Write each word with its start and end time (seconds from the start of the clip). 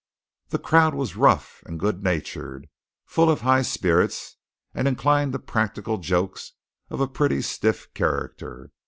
The 0.49 0.57
crowd 0.57 0.95
was 0.95 1.15
rough 1.15 1.61
and 1.67 1.79
good 1.79 2.01
natured, 2.03 2.67
full 3.05 3.29
of 3.29 3.41
high 3.41 3.61
spirits, 3.61 4.37
and 4.73 4.87
inclined 4.87 5.31
to 5.33 5.37
practical 5.37 5.99
jokes 5.99 6.53
of 6.89 6.99
a 7.01 7.07
pretty 7.07 7.43
stiff 7.43 7.93
character. 7.93 8.71